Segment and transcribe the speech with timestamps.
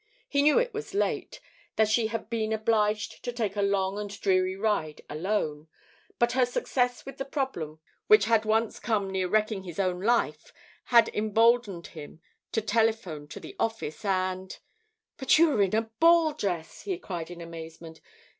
[0.27, 1.39] He knew it was late
[1.75, 5.67] that she had been obliged to take a long and dreary ride alone,
[6.17, 10.51] but her success with the problem which had once come near wrecking his own life
[10.85, 12.19] had emboldened him
[12.51, 14.57] to telephone to the office and
[15.17, 18.01] "But you are in ball dress," he cried in amazement.